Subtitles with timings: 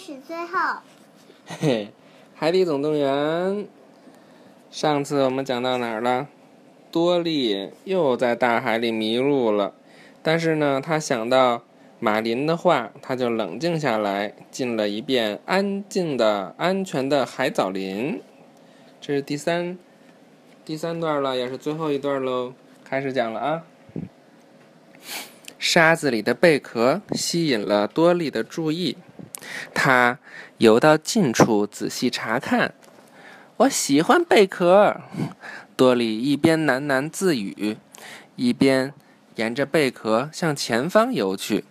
[0.00, 0.80] 始最后。
[1.46, 1.90] 嘿，
[2.34, 3.68] 海底总动员。
[4.70, 6.26] 上次我们讲到哪儿了？
[6.90, 9.74] 多利又在大海里迷路了，
[10.22, 11.62] 但是呢，他想到
[11.98, 18.22] 马林的话，他就冷静下来，进了一遍安静的、安全的海藻林。
[19.02, 19.78] 这是第三
[20.64, 22.54] 第三段了，也是最后一段喽。
[22.82, 23.62] 开始讲了啊！
[25.58, 28.96] 沙子里的贝壳吸引了多利的注意，
[29.74, 30.18] 他
[30.58, 32.74] 游到近处仔细查看。
[33.58, 35.00] 我喜欢贝壳，
[35.76, 37.76] 多利一边喃喃自语，
[38.36, 38.94] 一边
[39.36, 41.64] 沿着贝壳向前方游去。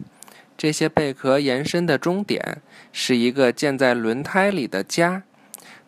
[0.57, 5.23] 这些贝壳延伸的终点是一个建在轮胎里的家。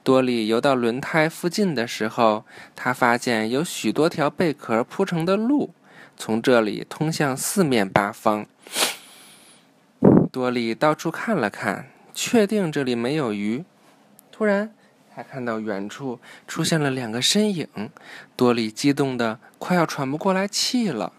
[0.03, 5.71] 多利游到轮胎附近的时候，他发现有许多条贝壳铺成的路，
[6.17, 8.47] 从这里通向四面八方。
[10.31, 13.65] 多利到处看了看，确定这里没有鱼。
[14.31, 14.73] 突然，
[15.13, 17.67] 他看到远处出现了两个身影，
[18.37, 21.11] 多利激动的快要喘不过来气了。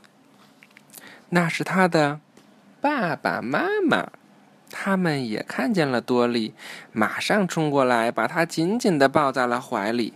[1.28, 2.20] 那是他的
[2.80, 4.08] 爸爸妈妈。
[4.74, 6.54] 他们也看见了多利，
[6.92, 10.14] 马上冲过来，把他紧紧的抱在了怀里。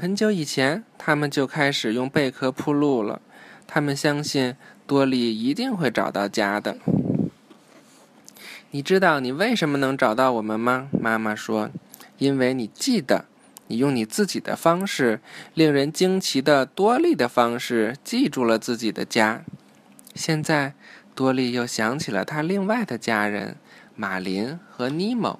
[0.00, 3.20] 很久以前，他们就开始用贝壳铺路了。
[3.66, 4.54] 他们相信
[4.86, 6.76] 多利一定会找到家的。
[8.72, 10.88] 你知道你为什么能找到我们吗？
[11.00, 11.70] 妈妈说
[12.18, 13.26] ：“因为你记得，
[13.68, 15.20] 你用你自己的方式，
[15.54, 19.44] 令人惊奇的多利的方式，记住了自己的家。
[20.14, 20.74] 现在。”
[21.14, 23.56] 多利又想起了他另外的家人
[23.94, 25.38] 马林和尼莫。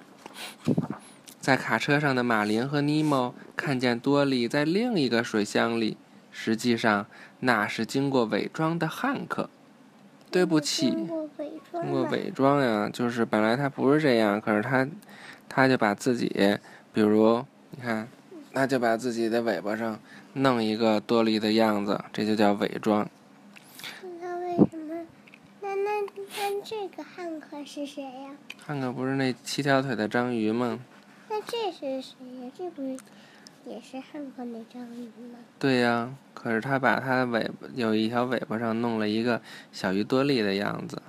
[1.41, 5.97] 在卡车上的马林和尼莫看见多利在另一个水箱里，
[6.31, 7.07] 实际上
[7.41, 9.49] 那是经过伪装的汉克。
[10.33, 14.89] 对不起，通过伪装呀，就是本来他不是这样，可是他，
[15.47, 16.59] 他就把自己，
[16.93, 18.09] 比如你看，
[18.55, 20.01] 他就把自己的尾巴上
[20.33, 23.07] 弄一个多利的样子，这就叫伪装。
[24.03, 24.35] 那
[25.61, 28.31] 那那那这个汉克是谁呀？
[28.65, 30.79] 汉克不是那七条腿的章鱼吗？
[31.29, 32.51] 那这是谁呀？
[32.57, 32.97] 这不是
[33.65, 35.39] 也是汉克那章鱼吗？
[35.59, 39.41] 对呀，可是他把他的尾巴有一条尾巴上弄了一个
[39.71, 41.01] 小鱼多利的样子。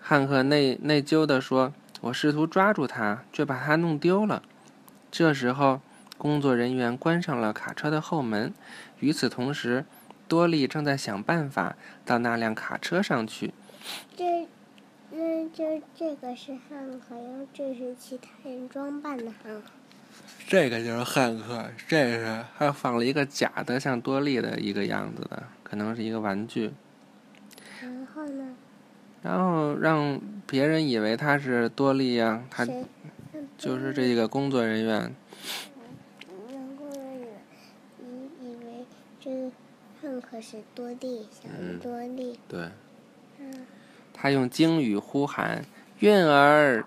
[0.00, 1.72] 汉克内内疚地说
[2.02, 4.42] ：“我试图抓住它，却把它弄丢了。”
[5.12, 5.80] 这时候，
[6.18, 8.52] 工作人员关上了卡车的后门。
[8.98, 9.84] 与此同时，
[10.26, 13.54] 多利正在想办法到那辆卡车上去。
[14.16, 14.48] 这，
[15.12, 19.70] 那就这个是汉克，然后这是其他人装扮的汉克。
[20.46, 26.72] 这个就是汉克，这是还放了一个假的像多利的一个样子的，可能是一个玩具。
[27.80, 28.54] 然后呢？
[29.22, 32.66] 然后让别人以为他是多利呀，他
[33.56, 35.14] 就是这个工作人员。
[36.50, 37.28] 让工作人员
[38.00, 38.86] 以以为
[39.20, 39.50] 这
[40.02, 41.48] 汉克是多利，小
[41.80, 42.38] 多利。
[42.48, 42.68] 对。
[44.12, 45.64] 他用鲸语呼喊
[45.98, 46.84] ：“韵儿，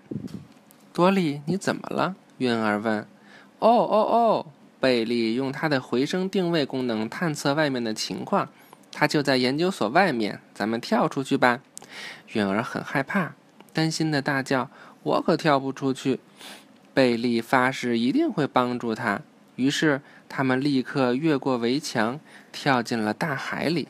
[0.94, 3.06] 多利，你怎么了？”韵儿问。
[3.66, 4.46] “哦哦哦！”
[4.80, 8.50] 贝利用他的回声定位功能探测外面的情况，
[8.92, 10.40] 他就在研究所外面。
[10.54, 11.62] 咱们跳出去吧。
[12.34, 13.34] 韵儿很害怕，
[13.74, 14.70] 担心的大叫
[15.02, 16.20] ：“我可跳不出去！”
[16.94, 19.22] 贝利发誓一定会帮助他。
[19.56, 22.20] 于是他们立刻越过围墙，
[22.52, 23.88] 跳进了大海里。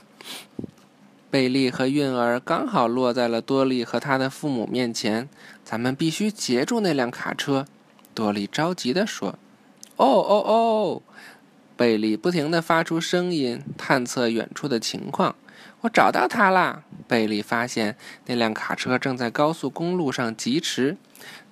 [1.30, 5.28] 贝利和韵儿刚好落在了多利和他的父母面前。
[5.66, 7.66] 咱们必须截住那辆卡车，
[8.14, 9.38] 多利着急地说。
[9.98, 11.02] “哦哦哦！”
[11.78, 15.36] 贝利不停地发出声音，探测远处的情况。
[15.82, 20.98] “我找到他啦！”贝利发现那辆卡车正在高速公路上疾驰。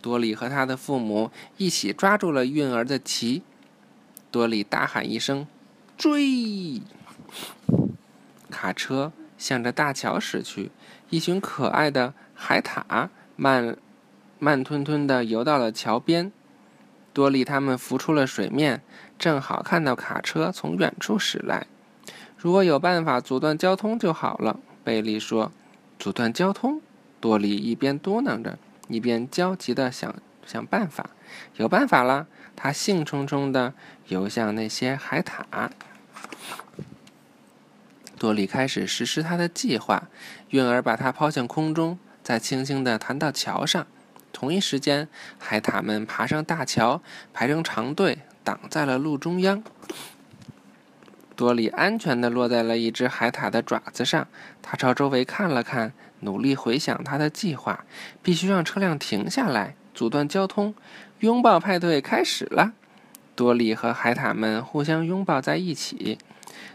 [0.02, 3.42] 多利和他的父母一起抓住了韵儿的鳍。
[4.32, 5.48] 多利大喊一声
[5.98, 6.82] ：“追！”
[8.50, 9.12] 卡车。
[9.36, 10.72] 向着大桥驶去，
[11.10, 13.76] 一群可爱的海獭慢
[14.40, 16.32] 慢吞吞地游到了桥边。
[17.14, 18.82] 多利他们浮出了水面，
[19.18, 21.68] 正好看到卡车从远处驶来。
[22.36, 25.52] 如果有办法阻断交通就好了，贝利说。
[26.00, 26.82] 阻断交通？
[27.22, 28.58] 多利一边嘟囔着，
[28.90, 30.14] 一边焦急地想
[30.46, 31.12] 想办法。
[31.56, 32.28] 有办法了！
[32.56, 33.74] 他兴冲冲地
[34.08, 35.70] 游向那些海獭。
[38.18, 40.10] 多利开始实施他的计划，
[40.50, 43.88] 韵儿把他抛向空中，再轻轻地弹到桥上。
[44.34, 45.08] 同一时间，
[45.40, 47.02] 海獭们爬上大桥，
[47.32, 49.64] 排成长队，挡在了路中央。
[51.36, 54.28] 多利安全地落在了一只海獭的爪子上。
[54.62, 57.86] 他朝周围看了看，努力回想他的计划，
[58.22, 60.76] 必须让车辆停下来，阻断交通。
[61.20, 62.74] 拥抱派对开始了，
[63.36, 66.18] 多利和海獭们互相拥抱在一起。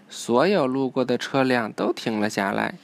[0.09, 2.77] 所有路过的车辆都停了下来。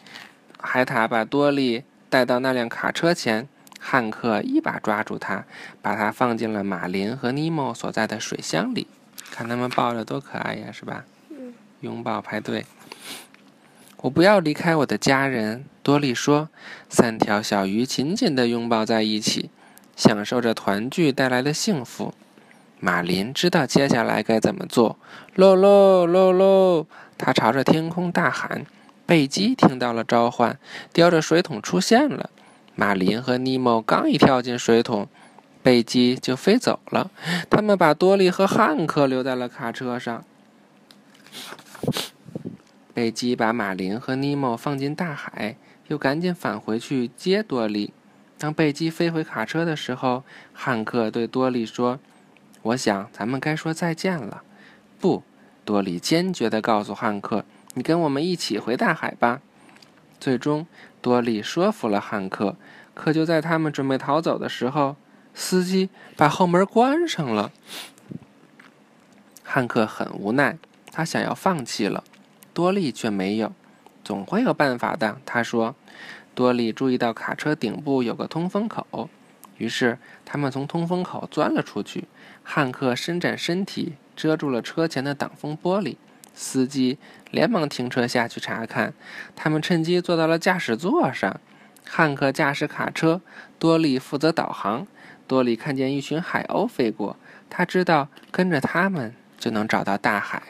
[0.60, 3.48] 海獭把多利带到那辆卡车前，
[3.86, 5.44] 汉克一把抓住他，
[5.82, 8.86] 把他放进了马林和尼莫所在的水箱里。
[9.30, 11.04] 看他们抱着多可爱呀，是吧？
[11.80, 12.64] 拥抱派对。
[13.98, 16.48] 我不要离开我的家人，多利说。
[16.88, 19.50] 三条小鱼紧紧地拥抱在一起，
[19.94, 22.14] 享受着团聚带来的幸福。
[22.80, 24.98] 马林知道接下来该怎么做。
[25.34, 26.86] 喽喽喽喽，
[27.18, 28.64] 他朝着天空大喊。
[29.04, 30.58] 贝基听到了召唤，
[30.94, 32.30] 叼着水桶出现了。
[32.74, 35.08] 马林和尼莫刚一跳进水桶。
[35.62, 37.10] 贝基就飞走了，
[37.48, 40.22] 他们把多利和汉克留在了卡车上。
[42.92, 45.56] 贝基把马林和尼莫放进大海，
[45.88, 47.94] 又赶紧返回去接多利。
[48.36, 50.22] 当贝基飞回卡车的时候，
[50.52, 51.98] 汉克对多利说
[52.60, 54.42] ：“我想咱们该说再见了。”
[55.00, 55.22] 不，
[55.64, 59.40] 多利坚决地告诉汉克：“你跟我们一起回大海吧。”
[60.20, 60.66] 最终，
[61.04, 62.56] 多利说服了汉克。
[62.94, 64.96] 可就在他们准备逃走的时候，
[65.34, 67.52] 司机把后门关上了，
[69.42, 70.56] 汉克很无奈，
[70.90, 72.02] 他想要放弃了，
[72.54, 73.52] 多利却没有，
[74.02, 75.20] 总会有办法的。
[75.26, 75.74] 他说
[76.34, 79.10] ：“多利注意到卡车顶部有个通风口，
[79.58, 82.04] 于是他们从通风口钻了出去。
[82.42, 85.96] 汉克伸展身体，遮住了车前的挡风玻璃。
[86.34, 86.98] 司机
[87.30, 88.92] 连忙停车下去查看，
[89.34, 91.40] 他们趁机坐到了驾驶座上。
[91.86, 93.20] 汉克驾驶卡车，
[93.58, 94.86] 多利负责导航。”
[95.26, 97.16] 多利看见一群海鸥飞过，
[97.48, 100.42] 他知道跟着他们就能找到大海。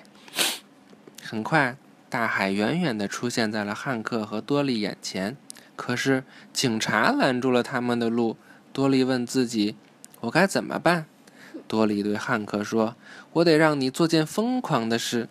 [1.22, 1.76] 很快，
[2.08, 5.36] 大海远远地出现在了汉克和多利眼前。
[5.76, 8.36] 可是警察拦住了他们的路。
[8.72, 9.76] 多利问自己
[10.22, 11.06] ：“我该怎么办？”
[11.68, 12.96] 多利对汉克说
[13.34, 15.28] ：“我得让你做件疯狂的事。”“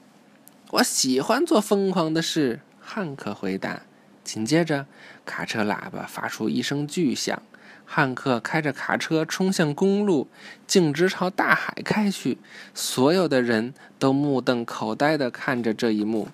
[0.74, 3.84] 我喜欢做疯狂的事。”汉克回答。
[4.24, 4.88] 紧接着，
[5.25, 7.44] 卡车喇叭发出一声巨响。
[7.86, 10.30] 汉克开着卡车冲向公路，
[10.66, 12.38] 径直朝大海开去。
[12.74, 16.30] 所有的人都目瞪口呆地看着这一幕。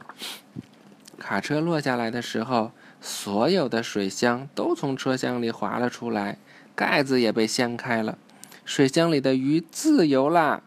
[1.17, 2.71] 卡车落下来的时候，
[3.01, 6.37] 所有的水箱都从车厢里滑了出来，
[6.75, 8.17] 盖子也被掀开了。
[8.63, 10.61] 水箱里的鱼自由啦！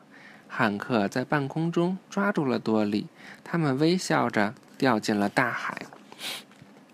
[0.54, 3.06] 汉克在半空中抓住了多利，
[3.42, 5.86] 他们微笑着掉进了大海。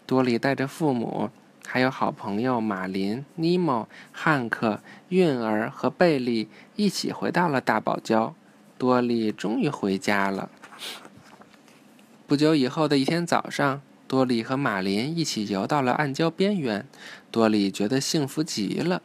[0.06, 1.30] 多利带着父母。
[1.70, 8.32] 还有好朋友马林、尼莫、汉克、韵儿和贝利一起回到了大堡礁。
[8.78, 10.48] 多利终于回家了。
[12.26, 16.86] 不久以后的一天早上，多利和马林一起游到了暗礁边缘。
[17.30, 19.02] 多利觉得幸福极了。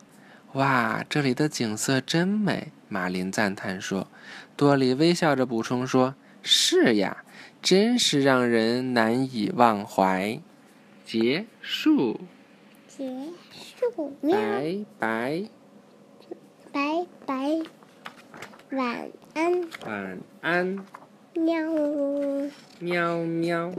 [0.53, 2.71] 哇，这里的景色真美！
[2.87, 4.07] 马林赞叹说。
[4.55, 6.13] 多利微笑着补充说
[6.43, 7.23] ：“是呀，
[7.59, 10.39] 真是让人难以忘怀。”
[11.03, 12.21] 结束。
[12.87, 13.09] 结
[13.79, 15.43] 束，拜拜，
[16.71, 17.61] 拜拜，
[18.69, 20.85] 晚安，晚安，
[21.33, 21.63] 喵，
[22.79, 23.73] 喵喵，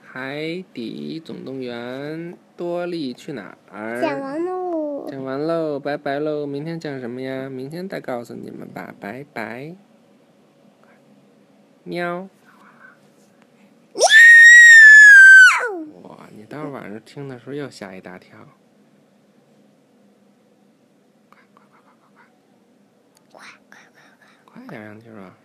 [0.00, 4.00] 海底总动员，多利去哪儿？
[4.00, 4.57] 讲完喽，
[5.10, 7.48] 讲完喽，拜拜喽，明天讲什么呀？
[7.48, 9.74] 明天再告诉你们吧，拜拜，
[11.82, 12.28] 喵。
[13.94, 14.10] 喵！
[16.02, 18.36] 哇你到晚上听的时候又吓一大跳，
[21.30, 22.24] 快快快快快
[23.32, 24.02] 快，快快快
[24.44, 25.38] 快快点上去吧。